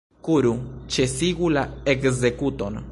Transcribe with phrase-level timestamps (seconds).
[0.27, 0.53] Kuru,
[0.95, 2.79] ĉesigu la ekzekuton!